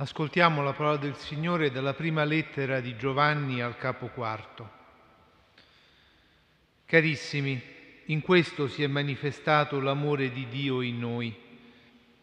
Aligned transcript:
Ascoltiamo 0.00 0.62
la 0.62 0.74
parola 0.74 0.96
del 0.96 1.16
Signore 1.16 1.72
dalla 1.72 1.92
prima 1.92 2.22
lettera 2.22 2.78
di 2.78 2.96
Giovanni 2.96 3.60
al 3.60 3.76
capo 3.76 4.06
quarto. 4.06 4.70
Carissimi, 6.86 7.60
in 8.04 8.20
questo 8.20 8.68
si 8.68 8.84
è 8.84 8.86
manifestato 8.86 9.80
l'amore 9.80 10.30
di 10.30 10.46
Dio 10.48 10.82
in 10.82 11.00
noi. 11.00 11.36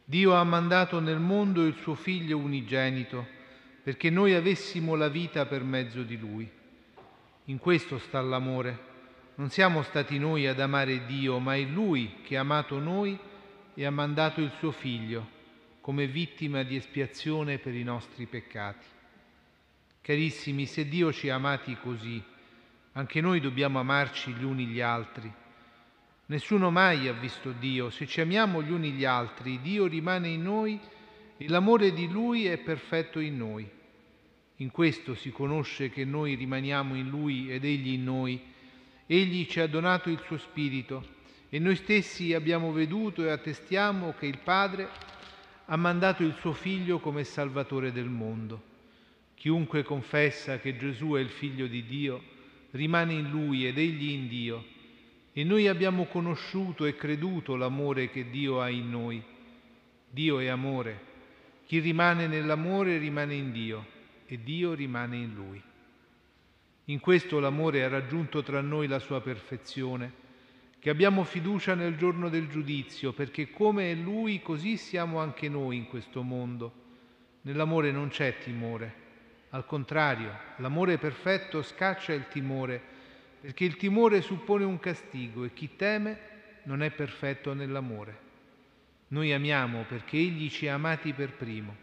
Dio 0.06 0.36
ha 0.36 0.44
mandato 0.46 1.02
nel 1.02 1.20
mondo 1.20 1.66
il 1.66 1.76
suo 1.82 1.96
Figlio 1.96 2.38
unigenito 2.38 3.28
perché 3.84 4.10
noi 4.10 4.36
avessimo 4.36 4.96
la 4.96 5.10
vita 5.10 5.46
per 5.46 5.64
mezzo 5.64 6.04
di 6.04 6.18
Lui. 6.18 6.50
In 7.46 7.58
questo 7.58 7.98
sta 7.98 8.22
l'amore. 8.22 8.80
Non 9.36 9.50
siamo 9.50 9.84
stati 9.84 10.18
noi 10.18 10.48
ad 10.48 10.62
amare 10.62 11.06
Dio, 11.06 11.40
ma 11.40 11.58
è 11.58 11.64
Lui 11.64 12.22
che 12.24 12.38
ha 12.38 12.40
amato 12.40 12.80
noi 12.80 13.20
e 13.74 13.86
ha 13.86 13.92
mandato 13.92 14.40
il 14.40 14.54
suo 14.60 14.72
Figlio 14.72 15.35
come 15.86 16.08
vittima 16.08 16.64
di 16.64 16.76
espiazione 16.76 17.60
per 17.60 17.76
i 17.76 17.84
nostri 17.84 18.26
peccati. 18.26 18.88
Carissimi, 20.02 20.66
se 20.66 20.88
Dio 20.88 21.14
ci 21.14 21.30
ha 21.30 21.36
amati 21.36 21.78
così, 21.80 22.20
anche 22.94 23.22
noi 23.22 23.40
dobbiamo 23.40 23.78
amarci 23.78 24.32
gli 24.32 24.44
uni 24.44 24.66
gli 24.66 24.82
altri. 24.82 25.32
Nessuno 26.26 26.72
mai 26.72 27.08
ha 27.08 27.14
visto 27.14 27.52
Dio. 27.52 27.92
Se 27.92 28.08
ci 28.08 28.20
amiamo 28.20 28.64
gli 28.64 28.72
uni 28.72 28.94
gli 28.94 29.06
altri, 29.06 29.62
Dio 29.62 29.86
rimane 29.86 30.30
in 30.30 30.42
noi 30.42 30.80
e 31.38 31.48
l'amore 31.50 31.94
di 31.94 32.10
Lui 32.10 32.48
è 32.48 32.58
perfetto 32.58 33.20
in 33.20 33.38
noi. 33.38 33.70
In 34.56 34.72
questo 34.72 35.14
si 35.14 35.30
conosce 35.30 35.92
che 35.92 36.04
noi 36.04 36.34
rimaniamo 36.34 36.96
in 36.96 37.10
Lui 37.10 37.52
ed 37.52 37.64
Egli 37.64 37.90
in 37.90 38.06
noi. 38.06 38.42
Egli 39.06 39.46
ci 39.46 39.60
ha 39.60 39.68
donato 39.68 40.10
il 40.10 40.20
suo 40.26 40.40
Spirito 40.40 41.14
e 41.48 41.60
noi 41.60 41.76
stessi 41.76 42.34
abbiamo 42.34 42.72
veduto 42.72 43.24
e 43.24 43.30
attestiamo 43.30 44.16
che 44.18 44.26
il 44.26 44.40
Padre 44.40 45.14
ha 45.66 45.76
mandato 45.76 46.24
il 46.24 46.36
suo 46.40 46.54
Figlio 46.54 47.00
come 47.00 47.24
Salvatore 47.24 47.92
del 47.92 48.10
mondo. 48.10 48.74
Chiunque 49.36 49.84
confessa 49.84 50.60
che 50.60 50.78
Gesù 50.78 51.14
è 51.14 51.20
il 51.20 51.30
Figlio 51.30 51.68
di 51.68 51.86
Dio 51.86 52.22
rimane 52.72 53.14
in 53.14 53.30
Lui 53.30 53.68
ed 53.68 53.78
Egli 53.78 54.12
in 54.12 54.28
Dio. 54.28 54.64
E 55.34 55.44
noi 55.44 55.68
abbiamo 55.68 56.06
conosciuto 56.06 56.86
e 56.86 56.96
creduto 56.96 57.56
l'amore 57.56 58.10
che 58.10 58.30
Dio 58.30 58.62
ha 58.62 58.70
in 58.70 58.90
noi. 58.90 59.22
Dio 60.10 60.40
è 60.40 60.48
amore. 60.48 61.14
Chi 61.66 61.80
rimane 61.80 62.28
nell'amore 62.28 62.98
rimane 62.98 63.34
in 63.34 63.52
Dio 63.52 63.86
e 64.28 64.42
Dio 64.42 64.74
rimane 64.74 65.18
in 65.18 65.34
Lui. 65.34 65.62
In 66.86 67.00
questo 67.00 67.40
l'amore 67.40 67.84
ha 67.84 67.90
raggiunto 67.90 68.44
tra 68.44 68.62
noi 68.62 68.88
la 68.88 69.00
sua 69.00 69.20
perfezione 69.20 70.24
che 70.80 70.90
abbiamo 70.90 71.24
fiducia 71.24 71.74
nel 71.76 71.98
giorno 71.98 72.30
del 72.30 72.48
giudizio, 72.48 73.14
perché 73.14 73.50
come 73.52 73.92
è 73.92 73.96
Lui 73.96 74.42
così 74.42 74.78
siamo 74.78 75.20
anche 75.20 75.50
noi 75.50 75.78
in 75.78 75.88
questo 75.88 76.22
mondo. 76.22 76.84
Nell'amore 77.42 77.92
non 77.92 78.10
c'è 78.10 78.38
timore, 78.40 79.04
al 79.56 79.66
contrario, 79.66 80.38
l'amore 80.58 80.98
perfetto 80.98 81.62
scaccia 81.62 82.12
il 82.12 82.28
timore, 82.28 82.82
perché 83.40 83.64
il 83.64 83.78
timore 83.78 84.22
suppone 84.22 84.66
un 84.66 84.80
castigo 84.80 85.46
e 85.46 85.54
chi 85.54 85.78
teme 85.78 86.20
non 86.64 86.84
è 86.84 86.92
perfetto 86.92 87.54
nell'amore. 87.54 88.24
Noi 89.10 89.32
amiamo 89.32 89.86
perché 89.88 90.18
Egli 90.18 90.50
ci 90.50 90.68
ha 90.68 90.74
amati 90.74 91.14
per 91.14 91.32
primo. 91.34 91.74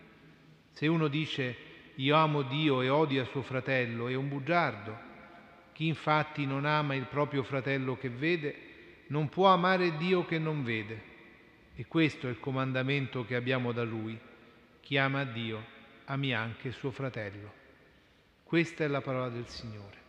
Se 0.72 0.86
uno 0.86 1.08
dice 1.08 1.56
io 1.94 2.14
amo 2.14 2.42
Dio 2.42 2.82
e 2.82 2.90
odia 2.90 3.24
suo 3.24 3.40
fratello, 3.40 4.08
è 4.08 4.14
un 4.14 4.28
bugiardo. 4.28 5.10
Chi 5.72 5.86
infatti 5.86 6.44
non 6.44 6.66
ama 6.66 6.94
il 6.94 7.06
proprio 7.06 7.42
fratello 7.42 7.96
che 7.96 8.10
vede, 8.10 8.54
non 9.12 9.28
può 9.28 9.48
amare 9.48 9.98
Dio 9.98 10.24
che 10.24 10.38
non 10.38 10.64
vede. 10.64 11.10
E 11.74 11.86
questo 11.86 12.26
è 12.26 12.30
il 12.30 12.40
comandamento 12.40 13.26
che 13.26 13.36
abbiamo 13.36 13.72
da 13.72 13.82
Lui. 13.82 14.18
Chi 14.80 14.96
ama 14.96 15.24
Dio, 15.24 15.62
ami 16.06 16.34
anche 16.34 16.72
suo 16.72 16.90
fratello. 16.90 17.52
Questa 18.42 18.84
è 18.84 18.86
la 18.88 19.02
parola 19.02 19.28
del 19.28 19.46
Signore. 19.48 20.00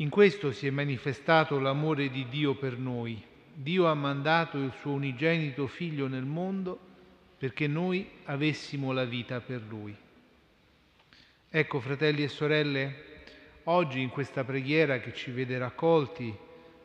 In 0.00 0.08
questo 0.08 0.50
si 0.50 0.66
è 0.66 0.70
manifestato 0.70 1.58
l'amore 1.58 2.08
di 2.08 2.26
Dio 2.30 2.54
per 2.54 2.78
noi. 2.78 3.22
Dio 3.52 3.86
ha 3.86 3.92
mandato 3.92 4.56
il 4.56 4.72
suo 4.80 4.92
unigenito 4.92 5.66
figlio 5.66 6.08
nel 6.08 6.24
mondo 6.24 6.78
perché 7.36 7.66
noi 7.66 8.08
avessimo 8.24 8.92
la 8.92 9.04
vita 9.04 9.40
per 9.40 9.60
lui. 9.68 9.94
Ecco, 11.50 11.80
fratelli 11.80 12.22
e 12.22 12.28
sorelle, 12.28 12.94
oggi 13.64 14.00
in 14.00 14.08
questa 14.08 14.42
preghiera 14.42 15.00
che 15.00 15.12
ci 15.12 15.32
vede 15.32 15.58
raccolti, 15.58 16.34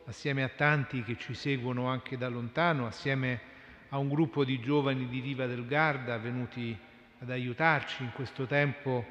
assieme 0.04 0.42
a 0.42 0.50
tanti 0.50 1.02
che 1.02 1.16
ci 1.16 1.32
seguono 1.32 1.86
anche 1.86 2.18
da 2.18 2.28
lontano, 2.28 2.86
assieme 2.86 3.40
a 3.88 3.96
un 3.96 4.10
gruppo 4.10 4.44
di 4.44 4.60
giovani 4.60 5.08
di 5.08 5.20
Riva 5.20 5.46
del 5.46 5.66
Garda 5.66 6.18
venuti 6.18 6.76
ad 7.20 7.30
aiutarci 7.30 8.02
in 8.02 8.12
questo 8.12 8.44
tempo 8.44 9.06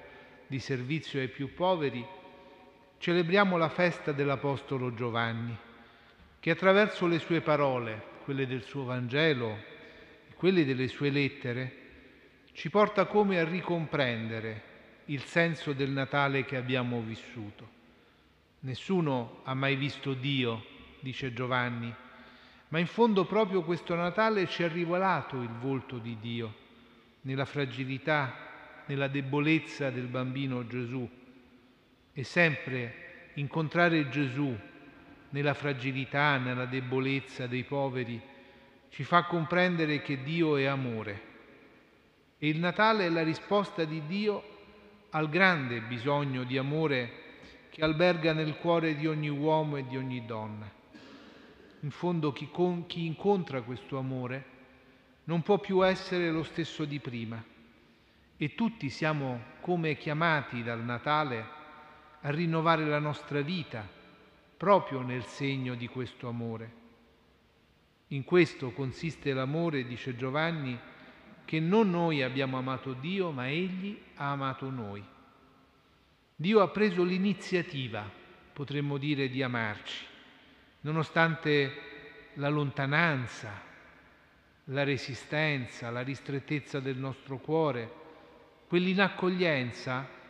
di 0.46 0.60
servizio 0.60 1.20
ai 1.20 1.28
più 1.28 1.56
poveri, 1.56 2.06
celebriamo 3.06 3.56
la 3.56 3.70
festa 3.70 4.14
dell'Apostolo 4.14 4.92
Giovanni, 4.96 5.56
che 6.40 6.50
attraverso 6.50 7.06
le 7.06 7.20
sue 7.20 7.40
parole, 7.40 8.02
quelle 8.24 8.48
del 8.48 8.64
suo 8.64 8.84
Vangelo 8.84 9.56
quelle 10.34 10.66
delle 10.66 10.88
sue 10.88 11.12
lettere, 11.12 11.76
ci 12.54 12.72
porta 12.72 13.06
come 13.06 13.38
a 13.38 13.44
ricomprendere 13.44 14.64
il 15.06 15.22
senso 15.22 15.74
del 15.74 15.92
Natale 15.92 16.46
che 16.46 16.58
abbiamo 16.58 17.00
vissuto. 17.02 17.70
Nessuno 18.62 19.42
ha 19.44 19.54
mai 19.54 19.76
visto 19.76 20.16
Dio, 20.16 20.66
dice 21.00 21.32
Giovanni, 21.32 21.94
ma 22.70 22.80
in 22.80 22.88
fondo 22.88 23.26
proprio 23.26 23.62
questo 23.62 23.94
Natale 23.94 24.48
ci 24.48 24.64
ha 24.64 24.68
rivelato 24.68 25.44
il 25.44 25.54
volto 25.60 26.00
di 26.00 26.18
Dio, 26.20 26.56
nella 27.22 27.46
fragilità, 27.46 28.84
nella 28.88 29.08
debolezza 29.08 29.92
del 29.92 30.08
bambino 30.08 30.66
Gesù 30.66 31.08
e 32.18 32.24
sempre 32.24 33.05
incontrare 33.36 34.10
Gesù 34.10 34.56
nella 35.30 35.54
fragilità, 35.54 36.38
nella 36.38 36.66
debolezza 36.66 37.48
dei 37.48 37.64
poveri, 37.64 38.22
ci 38.90 39.04
fa 39.04 39.24
comprendere 39.24 40.02
che 40.02 40.24
Dio 40.24 40.56
è 40.58 40.66
amore. 40.66 41.34
E 42.38 42.48
il 42.48 42.60
Natale 42.60 43.06
è 43.06 43.10
la 43.10 43.24
risposta 43.24 43.84
di 43.84 44.06
Dio 44.06 44.54
al 45.12 45.30
grande 45.30 45.82
bisogno 45.82 46.44
di 46.44 46.58
amore 46.58 47.24
che 47.70 47.84
alberga 47.84 48.34
nel 48.34 48.56
cuore 48.58 48.96
di 48.96 49.08
ogni 49.08 49.30
uomo 49.30 49.78
e 49.78 49.86
di 49.86 49.98
ogni 49.98 50.26
donna. 50.26 50.70
In 51.82 51.92
fondo 51.92 52.32
chi, 52.32 52.50
con, 52.52 52.86
chi 52.86 53.06
incontra 53.06 53.62
questo 53.62 53.98
amore 53.98 54.54
non 55.26 55.42
può 55.42 55.60
più 55.60 55.86
essere 55.86 56.32
lo 56.32 56.44
stesso 56.44 56.86
di 56.86 57.00
prima 57.00 57.44
e 58.38 58.56
tutti 58.56 58.90
siamo 58.90 59.42
come 59.62 59.98
chiamati 59.98 60.64
dal 60.64 60.84
Natale 60.84 61.55
a 62.26 62.32
rinnovare 62.32 62.86
la 62.86 62.98
nostra 62.98 63.42
vita 63.42 63.88
proprio 64.58 65.02
nel 65.02 65.24
segno 65.26 65.76
di 65.76 65.88
questo 65.88 66.28
amore. 66.28 66.84
In 68.10 68.24
questo 68.24 68.72
consiste 68.72 69.32
l'amore, 69.32 69.86
dice 69.86 70.16
Giovanni, 70.16 70.78
che 71.46 71.60
non 71.60 71.92
noi 71.92 72.24
abbiamo 72.24 72.58
amato 72.58 72.94
Dio, 72.94 73.30
ma 73.30 73.48
Egli 73.48 74.00
ha 74.16 74.32
amato 74.32 74.72
noi. 74.72 75.04
Dio 76.36 76.62
ha 76.62 76.68
preso 76.70 77.04
l'iniziativa, 77.04 78.10
potremmo 78.54 78.98
dire, 78.98 79.30
di 79.30 79.44
amarci, 79.44 80.04
nonostante 80.82 81.74
la 82.36 82.50
lontananza, 82.50 83.62
la 84.66 84.84
resistenza, 84.84 85.92
la 85.92 86.02
ristrettezza 86.02 86.80
del 86.80 86.98
nostro 86.98 87.38
cuore, 87.38 87.92
quell'inaccoglienza 88.68 90.24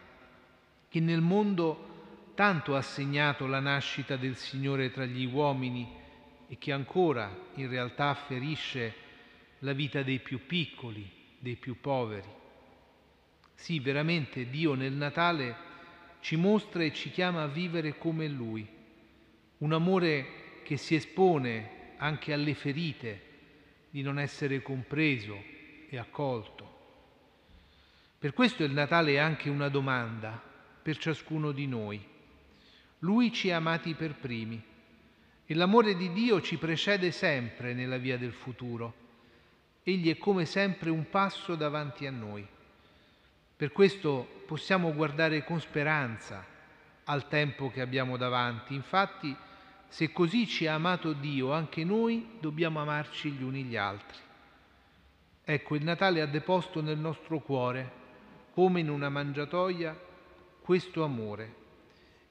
che 0.95 1.01
nel 1.01 1.19
mondo 1.19 2.31
tanto 2.35 2.73
ha 2.77 2.81
segnato 2.81 3.47
la 3.47 3.59
nascita 3.59 4.15
del 4.15 4.37
Signore 4.37 4.91
tra 4.91 5.03
gli 5.03 5.25
uomini 5.25 5.85
e 6.47 6.57
che 6.57 6.71
ancora 6.71 7.37
in 7.55 7.67
realtà 7.67 8.13
ferisce 8.13 8.93
la 9.59 9.73
vita 9.73 10.03
dei 10.03 10.19
più 10.19 10.45
piccoli, 10.45 11.05
dei 11.37 11.57
più 11.57 11.81
poveri. 11.81 12.29
Sì, 13.55 13.81
veramente 13.81 14.49
Dio 14.49 14.73
nel 14.73 14.93
Natale 14.93 15.57
ci 16.21 16.37
mostra 16.37 16.81
e 16.81 16.93
ci 16.93 17.11
chiama 17.11 17.43
a 17.43 17.47
vivere 17.47 17.97
come 17.97 18.29
Lui, 18.29 18.65
un 19.57 19.73
amore 19.73 20.61
che 20.63 20.77
si 20.77 20.95
espone 20.95 21.95
anche 21.97 22.31
alle 22.31 22.53
ferite 22.53 23.21
di 23.89 24.01
non 24.01 24.17
essere 24.17 24.61
compreso 24.61 25.43
e 25.89 25.97
accolto. 25.97 26.63
Per 28.17 28.31
questo 28.31 28.63
il 28.63 28.71
Natale 28.71 29.15
è 29.15 29.17
anche 29.17 29.49
una 29.49 29.67
domanda 29.67 30.53
per 30.85 30.97
ciascuno 30.97 31.51
di 31.51 31.65
noi. 31.65 31.99
Lui 32.99 33.33
ci 33.33 33.49
ha 33.49 33.55
amati 33.55 33.95
per 33.95 34.13
primi 34.13 34.63
e 35.43 35.55
l'amore 35.55 35.95
di 35.95 36.13
Dio 36.13 36.39
ci 36.41 36.57
precede 36.57 37.09
sempre 37.09 37.73
nella 37.73 37.97
via 37.97 38.19
del 38.19 38.33
futuro. 38.33 38.93
Egli 39.81 40.11
è 40.11 40.17
come 40.19 40.45
sempre 40.45 40.91
un 40.91 41.09
passo 41.09 41.55
davanti 41.55 42.05
a 42.05 42.11
noi. 42.11 42.47
Per 43.55 43.71
questo 43.71 44.43
possiamo 44.45 44.93
guardare 44.93 45.43
con 45.43 45.59
speranza 45.59 46.45
al 47.05 47.27
tempo 47.29 47.71
che 47.71 47.81
abbiamo 47.81 48.15
davanti. 48.15 48.75
Infatti, 48.75 49.35
se 49.87 50.11
così 50.11 50.45
ci 50.45 50.67
ha 50.67 50.75
amato 50.75 51.13
Dio, 51.13 51.51
anche 51.51 51.83
noi 51.83 52.37
dobbiamo 52.39 52.79
amarci 52.79 53.31
gli 53.31 53.41
uni 53.41 53.63
gli 53.63 53.75
altri. 53.75 54.19
Ecco, 55.43 55.73
il 55.73 55.83
Natale 55.83 56.21
ha 56.21 56.27
deposto 56.27 56.79
nel 56.79 56.99
nostro 56.99 57.39
cuore, 57.39 58.03
come 58.53 58.81
in 58.81 58.89
una 58.89 59.09
mangiatoia, 59.09 60.04
questo 60.65 61.03
amore. 61.03 61.53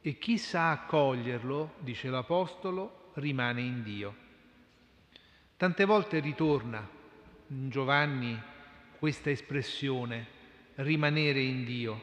E 0.02 0.18
chi 0.18 0.38
sa 0.38 0.72
accoglierlo, 0.72 1.74
dice 1.78 2.08
l'Apostolo, 2.08 3.12
rimane 3.14 3.60
in 3.60 3.84
Dio. 3.84 4.16
Tante 5.56 5.84
volte 5.84 6.18
ritorna 6.18 6.84
in 7.46 7.70
Giovanni 7.70 8.36
questa 8.98 9.30
espressione, 9.30 10.26
rimanere 10.74 11.40
in 11.42 11.64
Dio. 11.64 12.02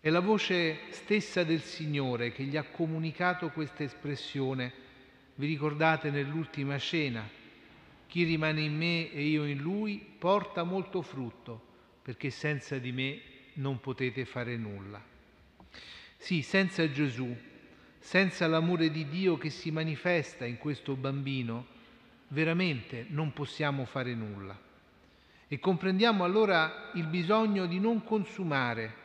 È 0.00 0.10
la 0.10 0.20
voce 0.20 0.80
stessa 0.90 1.44
del 1.44 1.62
Signore 1.62 2.30
che 2.32 2.42
gli 2.42 2.58
ha 2.58 2.64
comunicato 2.64 3.48
questa 3.52 3.84
espressione. 3.84 4.70
Vi 5.36 5.46
ricordate 5.46 6.10
nell'ultima 6.10 6.76
cena? 6.76 7.26
Chi 8.06 8.24
rimane 8.24 8.60
in 8.60 8.76
me 8.76 9.10
e 9.10 9.22
io 9.22 9.46
in 9.46 9.60
lui 9.60 9.96
porta 10.18 10.62
molto 10.62 11.00
frutto, 11.00 11.58
perché 12.02 12.28
senza 12.28 12.76
di 12.76 12.92
me 12.92 13.32
non 13.54 13.80
potete 13.80 14.24
fare 14.24 14.56
nulla. 14.56 15.02
Sì, 16.16 16.42
senza 16.42 16.90
Gesù, 16.90 17.36
senza 17.98 18.46
l'amore 18.46 18.90
di 18.90 19.08
Dio 19.08 19.36
che 19.36 19.50
si 19.50 19.70
manifesta 19.70 20.44
in 20.44 20.58
questo 20.58 20.96
bambino, 20.96 21.66
veramente 22.28 23.06
non 23.08 23.32
possiamo 23.32 23.84
fare 23.84 24.14
nulla. 24.14 24.58
E 25.46 25.58
comprendiamo 25.58 26.24
allora 26.24 26.90
il 26.94 27.06
bisogno 27.06 27.66
di 27.66 27.78
non 27.78 28.02
consumare 28.02 29.02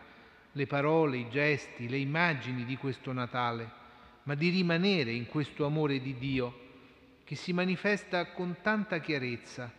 le 0.54 0.66
parole, 0.66 1.18
i 1.18 1.30
gesti, 1.30 1.88
le 1.88 1.98
immagini 1.98 2.66
di 2.66 2.76
questo 2.78 3.12
Natale, 3.12 3.70
ma 4.24 4.36
di 4.36 4.50
rimanere 4.50 5.12
in 5.12 5.28
questo 5.28 5.66
amore 5.66 6.00
di 6.02 6.18
Dio 6.18 6.68
che 7.24 7.36
si 7.36 7.54
manifesta 7.54 8.32
con 8.32 8.58
tanta 8.62 9.00
chiarezza 9.00 9.72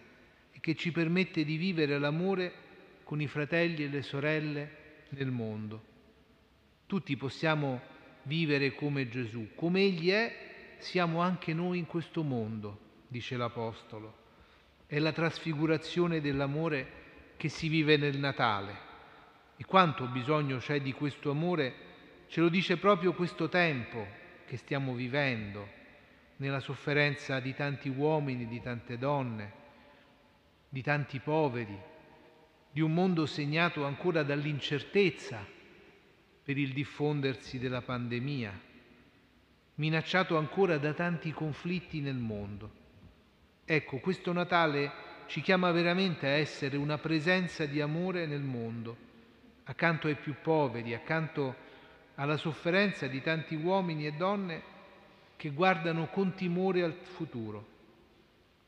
e 0.52 0.61
che 0.61 0.76
ci 0.76 0.93
permette 0.93 1.44
di 1.44 1.56
vivere 1.56 1.99
l'amore 1.99 2.52
con 3.10 3.20
i 3.20 3.26
fratelli 3.26 3.82
e 3.82 3.88
le 3.88 4.02
sorelle 4.02 4.70
nel 5.08 5.32
mondo. 5.32 5.82
Tutti 6.86 7.16
possiamo 7.16 7.80
vivere 8.22 8.76
come 8.76 9.08
Gesù, 9.08 9.48
come 9.56 9.80
Egli 9.80 10.10
è, 10.10 10.76
siamo 10.78 11.20
anche 11.20 11.52
noi 11.52 11.78
in 11.78 11.86
questo 11.86 12.22
mondo, 12.22 12.78
dice 13.08 13.36
l'Apostolo. 13.36 14.16
È 14.86 14.96
la 15.00 15.10
trasfigurazione 15.10 16.20
dell'amore 16.20 17.32
che 17.36 17.48
si 17.48 17.66
vive 17.66 17.96
nel 17.96 18.16
Natale 18.16 18.78
e 19.56 19.64
quanto 19.64 20.06
bisogno 20.06 20.58
c'è 20.58 20.80
di 20.80 20.92
questo 20.92 21.32
amore 21.32 21.74
ce 22.28 22.40
lo 22.40 22.48
dice 22.48 22.76
proprio 22.76 23.12
questo 23.12 23.48
tempo 23.48 24.06
che 24.46 24.56
stiamo 24.56 24.94
vivendo, 24.94 25.66
nella 26.36 26.60
sofferenza 26.60 27.40
di 27.40 27.56
tanti 27.56 27.88
uomini, 27.88 28.46
di 28.46 28.60
tante 28.60 28.96
donne, 28.98 29.52
di 30.68 30.80
tanti 30.80 31.18
poveri, 31.18 31.89
di 32.72 32.81
un 32.81 32.93
mondo 32.93 33.26
segnato 33.26 33.84
ancora 33.84 34.22
dall'incertezza 34.22 35.44
per 36.43 36.56
il 36.56 36.72
diffondersi 36.72 37.58
della 37.58 37.82
pandemia, 37.82 38.58
minacciato 39.76 40.37
ancora 40.37 40.78
da 40.78 40.93
tanti 40.93 41.32
conflitti 41.32 42.00
nel 42.00 42.17
mondo. 42.17 42.78
Ecco, 43.64 43.99
questo 43.99 44.32
Natale 44.32 44.93
ci 45.26 45.40
chiama 45.40 45.70
veramente 45.70 46.26
a 46.26 46.31
essere 46.31 46.76
una 46.76 46.99
presenza 46.99 47.67
di 47.67 47.81
amore 47.81 48.26
nel 48.26 48.43
mondo 48.43 49.08
accanto 49.70 50.08
ai 50.08 50.17
più 50.17 50.34
poveri, 50.43 50.94
accanto 50.94 51.69
alla 52.17 52.37
sofferenza 52.37 53.06
di 53.06 53.22
tanti 53.22 53.55
uomini 53.55 54.06
e 54.06 54.12
donne 54.12 54.62
che 55.37 55.50
guardano 55.50 56.08
con 56.08 56.34
timore 56.34 56.82
al 56.82 56.93
futuro. 56.93 57.67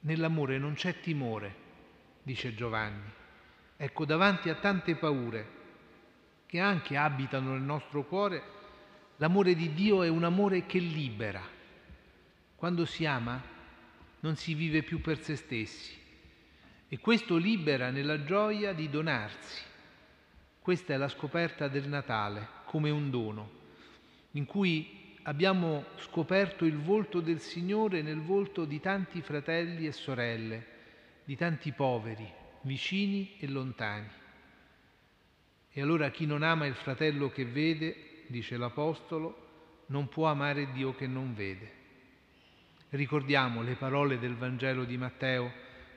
Nell'amore 0.01 0.59
non 0.59 0.75
c'è 0.75 1.01
timore, 1.01 1.55
dice 2.23 2.55
Giovanni. 2.55 3.21
Ecco, 3.83 4.05
davanti 4.05 4.49
a 4.49 4.55
tante 4.55 4.95
paure 4.95 5.45
che 6.47 6.61
anche 6.61 6.97
abitano 6.97 7.51
nel 7.51 7.63
nostro 7.63 8.05
cuore, 8.05 8.41
l'amore 9.17 9.57
di 9.57 9.73
Dio 9.73 10.05
è 10.05 10.09
un 10.09 10.23
amore 10.23 10.67
che 10.67 10.79
libera. 10.79 11.43
Quando 12.55 12.85
si 12.85 13.05
ama 13.05 13.43
non 14.21 14.37
si 14.37 14.55
vive 14.55 14.85
più 14.85 15.01
per 15.01 15.21
se 15.21 15.35
stessi. 15.35 15.99
E 16.87 16.99
questo 17.01 17.37
libera 17.37 17.91
nella 17.91 18.23
gioia 18.23 18.73
di 18.73 18.89
donarsi. 18.89 19.65
Questa 20.61 20.95
è 20.95 20.97
la 20.97 21.09
scoperta 21.09 21.67
del 21.67 21.89
Natale 21.89 22.47
come 22.67 22.91
un 22.91 23.11
dono, 23.11 23.51
in 24.31 24.45
cui 24.45 25.17
abbiamo 25.25 25.87
scoperto 25.97 26.65
il 26.65 26.79
volto 26.79 27.19
del 27.19 27.41
Signore 27.41 28.01
nel 28.01 28.21
volto 28.21 28.65
di 28.65 28.79
tanti 28.79 29.23
fratelli 29.23 29.89
e 29.89 29.93
sorelle, 29.93 30.67
di 31.25 31.35
tanti 31.35 31.73
poveri, 31.73 32.42
vicini 32.63 33.37
e 33.39 33.49
lontani. 33.49 34.09
E 35.71 35.81
allora 35.81 36.11
chi 36.11 36.27
non 36.27 36.43
ama 36.43 36.67
il 36.67 36.75
fratello 36.75 37.31
che 37.31 37.45
vede, 37.45 38.25
dice 38.27 38.57
l'Apostolo, 38.57 39.85
non 39.87 40.09
può 40.09 40.27
amare 40.27 40.73
Dio 40.73 40.95
che 40.95 41.07
non 41.07 41.35
vede. 41.35 41.81
Ricordiamo 42.91 43.63
le 43.63 43.75
parole 43.75 44.19
del 44.19 44.37
Vangelo 44.37 44.85
di 44.85 44.97
Matteo, 44.97 45.51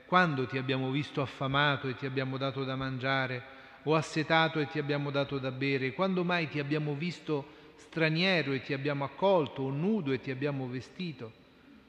quando 0.06 0.46
ti 0.46 0.56
abbiamo 0.56 0.90
visto 0.90 1.20
affamato 1.20 1.88
e 1.88 1.96
ti 1.96 2.06
abbiamo 2.06 2.36
dato 2.38 2.64
da 2.64 2.74
mangiare, 2.74 3.54
o 3.82 3.94
assetato 3.94 4.58
e 4.60 4.66
ti 4.66 4.78
abbiamo 4.78 5.10
dato 5.10 5.38
da 5.38 5.50
bere? 5.50 5.92
Quando 5.92 6.24
mai 6.24 6.48
ti 6.48 6.58
abbiamo 6.58 6.94
visto 6.94 7.54
straniero 7.76 8.52
e 8.52 8.62
ti 8.62 8.72
abbiamo 8.72 9.04
accolto, 9.04 9.62
o 9.62 9.70
nudo 9.70 10.12
e 10.12 10.20
ti 10.20 10.30
abbiamo 10.30 10.66
vestito? 10.66 11.44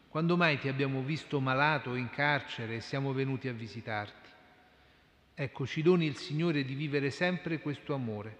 Quando 0.09 0.35
mai 0.35 0.59
ti 0.59 0.67
abbiamo 0.67 1.01
visto 1.01 1.39
malato 1.39 1.91
o 1.91 1.95
in 1.95 2.09
carcere 2.09 2.75
e 2.75 2.81
siamo 2.81 3.13
venuti 3.13 3.47
a 3.47 3.53
visitarti? 3.53 4.36
Ecco, 5.39 5.67
ci 5.67 5.83
doni 5.83 6.07
il 6.07 6.15
Signore 6.15 6.65
di 6.65 6.73
vivere 6.73 7.11
sempre 7.11 7.59
questo 7.59 7.93
amore, 7.93 8.35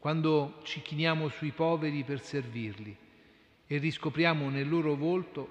quando 0.00 0.58
ci 0.64 0.82
chiniamo 0.82 1.28
sui 1.28 1.52
poveri 1.52 2.02
per 2.02 2.20
servirli 2.20 2.96
e 3.64 3.78
riscopriamo 3.78 4.50
nel 4.50 4.68
loro 4.68 4.96
volto 4.96 5.48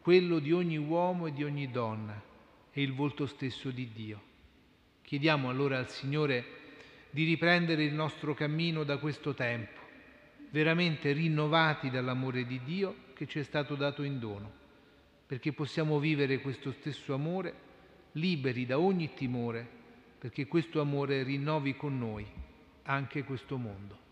quello 0.00 0.38
di 0.38 0.52
ogni 0.52 0.78
uomo 0.78 1.26
e 1.26 1.34
di 1.34 1.44
ogni 1.44 1.70
donna 1.70 2.18
e 2.72 2.80
il 2.80 2.94
volto 2.94 3.26
stesso 3.26 3.70
di 3.70 3.90
Dio. 3.92 4.22
Chiediamo 5.02 5.50
allora 5.50 5.76
al 5.76 5.90
Signore 5.90 6.44
di 7.10 7.24
riprendere 7.24 7.84
il 7.84 7.92
nostro 7.92 8.32
cammino 8.32 8.84
da 8.84 8.96
questo 8.96 9.34
tempo, 9.34 9.80
veramente 10.48 11.12
rinnovati 11.12 11.90
dall'amore 11.90 12.46
di 12.46 12.58
Dio 12.64 12.94
che 13.12 13.26
ci 13.26 13.38
è 13.38 13.42
stato 13.42 13.74
dato 13.74 14.02
in 14.02 14.18
dono, 14.18 14.50
perché 15.26 15.52
possiamo 15.52 15.98
vivere 15.98 16.40
questo 16.40 16.72
stesso 16.72 17.12
amore 17.12 17.52
liberi 18.12 18.64
da 18.64 18.78
ogni 18.78 19.12
timore, 19.12 19.84
perché 20.18 20.46
questo 20.46 20.80
amore 20.80 21.22
rinnovi 21.22 21.76
con 21.76 21.98
noi 21.98 22.26
anche 22.84 23.24
questo 23.24 23.56
mondo. 23.56 24.05